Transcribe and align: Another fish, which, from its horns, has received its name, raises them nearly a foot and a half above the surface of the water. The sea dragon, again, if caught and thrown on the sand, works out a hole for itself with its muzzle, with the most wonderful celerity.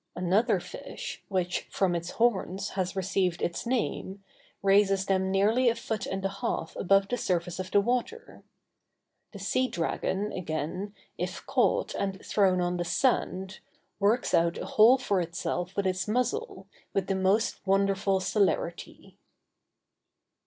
Another 0.15 0.59
fish, 0.59 1.21
which, 1.27 1.67
from 1.69 1.93
its 1.93 2.09
horns, 2.09 2.69
has 2.69 2.95
received 2.95 3.39
its 3.39 3.67
name, 3.67 4.23
raises 4.63 5.05
them 5.05 5.29
nearly 5.29 5.69
a 5.69 5.75
foot 5.75 6.07
and 6.07 6.25
a 6.25 6.37
half 6.41 6.75
above 6.75 7.07
the 7.07 7.17
surface 7.17 7.59
of 7.59 7.69
the 7.69 7.79
water. 7.79 8.41
The 9.31 9.37
sea 9.37 9.67
dragon, 9.67 10.31
again, 10.31 10.95
if 11.19 11.45
caught 11.45 11.93
and 11.93 12.19
thrown 12.25 12.61
on 12.61 12.77
the 12.77 12.83
sand, 12.83 13.59
works 13.99 14.33
out 14.33 14.57
a 14.57 14.65
hole 14.65 14.97
for 14.97 15.21
itself 15.21 15.77
with 15.77 15.85
its 15.85 16.07
muzzle, 16.07 16.65
with 16.95 17.05
the 17.05 17.13
most 17.13 17.57
wonderful 17.67 18.19
celerity. 18.19 19.19